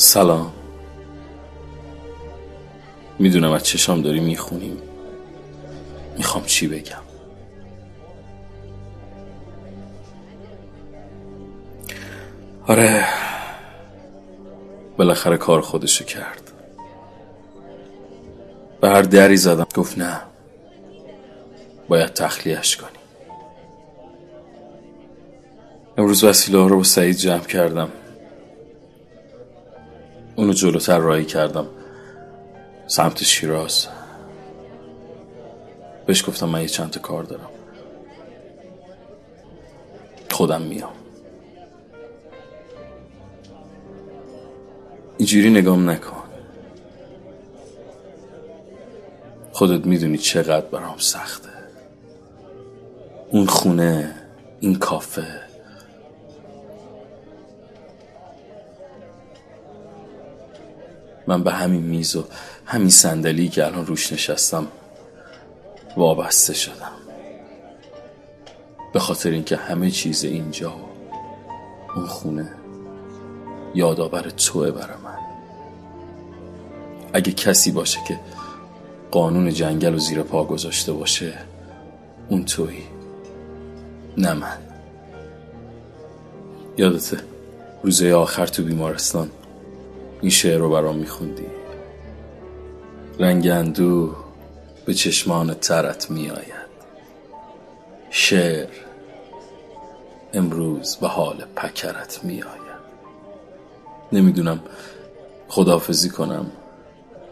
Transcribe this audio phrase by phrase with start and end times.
[0.00, 0.52] سلام.
[3.18, 4.78] می‌دونم از چشام داری می‌خونیم
[6.16, 7.02] می‌خوام چی بگم؟
[12.66, 13.04] آره.
[14.96, 16.52] بالاخره کار خودشو کرد.
[18.80, 19.66] به هر دری زدم.
[19.74, 20.20] گفت نه.
[21.88, 22.98] باید تخلیهش کنی.
[25.98, 27.88] امروز وسیله ها رو با سعید جمع کردم.
[30.40, 31.66] اونو جلوتر رایی کردم.
[32.86, 33.86] سمت شیراز.
[36.06, 37.50] بهش گفتم من یه چند تا کار دارم.
[40.30, 40.92] خودم میام.
[45.18, 46.22] اینجوری نگام نکن.
[49.52, 51.48] خودت می‌دونی چقدر برام سخته.
[53.30, 54.14] اون خونه
[54.60, 55.49] این کافه.
[61.26, 62.24] من به همین میز و
[62.66, 64.66] همین صندلی که الان روش نشستم
[65.96, 66.92] وابسته شدم.
[68.92, 70.90] به خاطر اینکه همه چیز اینجا و
[71.96, 72.52] اون خونه
[73.74, 75.18] یادآور توه برای من.
[77.12, 78.20] اگه کسی باشه که
[79.10, 81.32] قانون جنگل و زیر پا گذاشته باشه
[82.28, 82.86] اون تویی
[84.16, 84.58] نه من.
[86.78, 87.16] یادته
[87.82, 89.30] روزه آخر تو بیمارستان
[90.20, 91.46] این شعر رو برام میخوندی.
[93.18, 94.14] رنگ اندو
[94.84, 96.70] به چشمان ترت میآید.
[98.10, 98.68] شعر
[100.32, 102.60] امروز به حال پکرت میآید.
[104.12, 104.60] نمی‌دونم
[105.48, 106.46] خدافزی کنم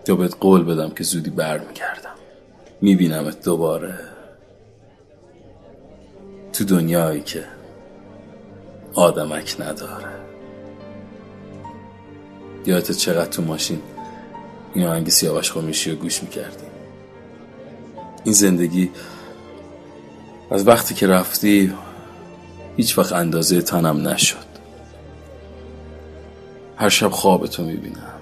[0.09, 2.15] یا بهت قول بدم که زودی برمیگردم.
[2.81, 3.95] میبینمت دوباره
[6.53, 7.45] تو دنیایی که
[8.95, 10.28] آدمک نداره.
[12.69, 13.83] یادت چقدر تو ماشین
[14.75, 16.67] این آهنگ سیاوش خمیشی رو گوش می‌کردی؟
[18.25, 18.91] این زندگی
[20.51, 21.73] از وقتی که رفتی
[22.77, 24.49] هیچ وقت اندازه تنم نشد.
[26.77, 28.13] هر شب خوابتو می‌بینم.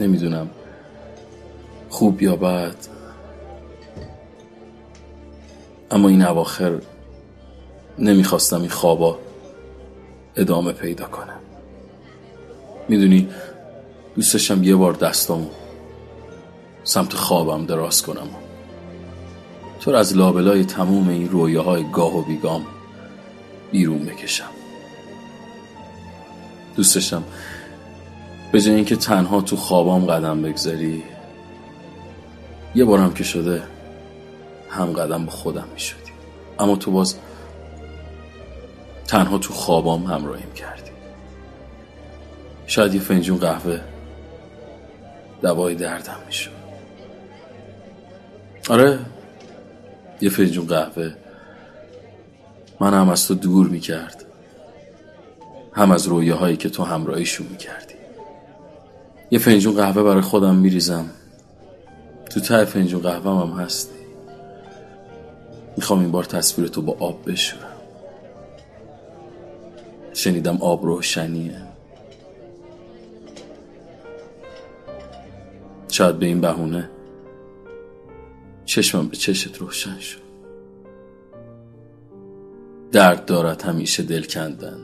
[0.00, 0.50] نمی‌دونم
[1.88, 2.76] خوب یا بد.
[5.90, 6.80] اما این اواخر
[7.98, 9.18] نمی‌خواستم این خوابا
[10.36, 11.40] ادامه پیدا کنم.
[12.90, 13.28] می‌دونی
[14.16, 15.46] دوستشم یه بار دستامو
[16.84, 18.28] سمت خوابم دراز کنم.
[19.80, 22.66] تو از لابلای تموم این رویاهای گاه و بیگام
[23.72, 24.50] بیرون بکشم.
[26.76, 27.22] دوستشم
[28.52, 31.02] به جای اینکه تنها تو خوابام قدم بگذاری
[32.74, 33.62] یه بارم که شده
[34.70, 36.12] هم قدم به خودم می شدی
[36.58, 37.14] اما تو باز
[39.06, 40.90] تنها تو خوابام همراهیم کردی.
[42.70, 43.80] شاید یه فنجون قهوه
[45.42, 46.50] دوای دردم می شد
[48.68, 48.98] آره
[50.20, 51.14] یه فنجون قهوه.
[52.80, 54.24] من هم از تو دور می کرد
[55.72, 57.94] هم از رویاهایی که تو همراهیشون می کردی
[59.30, 61.10] یه فنجون قهوه برای خودم می ریزم
[62.30, 64.00] تو ته فنجون قهوه هم هستی.
[65.76, 67.76] می‌خوام این بار تصویر تو با آب بشورم.
[70.12, 71.69] شنیدم آب روشنیه.
[76.00, 76.90] شاید به این بهونه
[78.64, 80.20] چشمم به چشت روشن شد.
[82.92, 84.78] درد دارد همیشه دل کندن.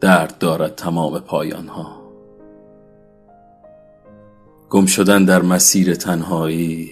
[0.00, 2.02] درد دارد تمام پایان ها
[4.70, 6.90] گم شدن در مسیر تنهایی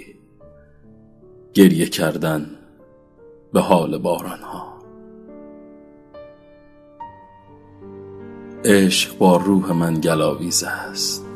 [1.55, 2.51] گریه کردن
[3.53, 4.75] به حال باران ها
[8.65, 11.30] عشق با روح من گلاویز است.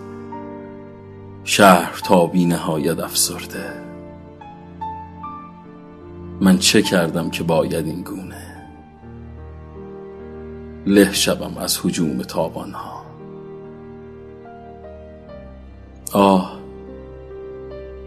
[1.46, 3.84] شهر تا بی نهایت افسرده.
[6.40, 8.68] من چه کردم که باید این گونه؟
[10.86, 13.04] له شبم از حجوم تابان ها
[16.12, 16.58] آه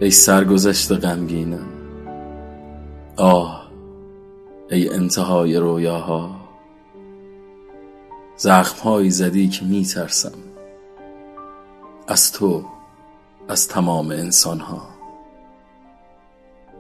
[0.01, 1.67] ای سرگذشت غمگینم.
[3.17, 3.71] آه
[4.71, 6.35] ای انتهای رویاها.
[8.37, 10.37] زخمهایی زدی که میترسم.
[12.07, 12.76] از تو
[13.49, 14.81] از تمام انسان ها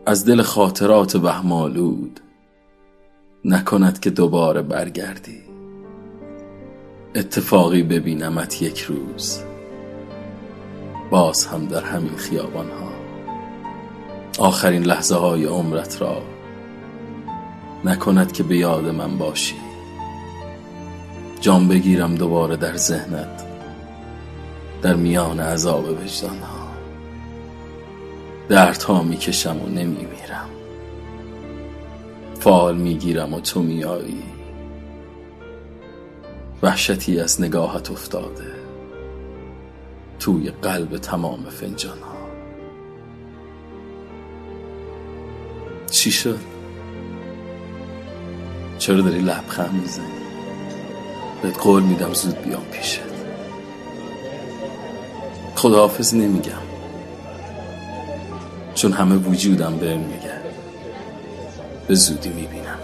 [0.05, 2.19] از دل خاطرات وهمالود
[3.45, 5.41] نکند که دوباره برگردی.
[7.15, 9.39] اتفاقی ببینمت یک روز
[11.11, 12.91] باز هم در همین خیابان ها
[14.39, 16.21] آخرین لحظه های عمرت را
[17.85, 19.55] نکند که به یاد من باشی.
[21.41, 23.56] جام بگیرم دوباره در ذهنت.
[24.81, 26.67] در میان عذاب وجدان ها
[28.49, 30.49] دردها می‌کشم و نمیمیرم.
[32.39, 34.23] فال می‌گیرم و تو میایی
[36.63, 38.51] وحشتی از نگاهت افتاده.
[40.19, 42.17] توی قلب تمام فنجان ها
[45.91, 46.39] چی شد؟
[48.77, 50.07] چرا داری لبخند می‌زنی؟
[51.41, 53.06] بهت قول میدم زود بیام پیشت.
[55.57, 56.51] خداحافظ نمیگم.
[58.75, 60.33] چون همه وجودم بهم میگه
[61.87, 62.79] به زودی می‌بینم.